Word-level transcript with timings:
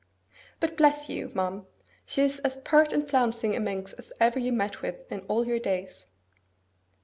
But 0.59 0.77
bless 0.77 1.09
you! 1.09 1.29
ma'am, 1.35 1.67
she 2.07 2.23
is 2.23 2.39
as 2.39 2.57
pert 2.57 2.91
and 2.91 3.07
flouncing 3.07 3.55
a 3.55 3.59
minx 3.59 3.93
as 3.93 4.11
ever 4.19 4.39
you 4.39 4.51
met 4.51 4.81
with 4.81 5.11
in 5.11 5.19
all 5.27 5.45
your 5.45 5.59
days! 5.59 6.07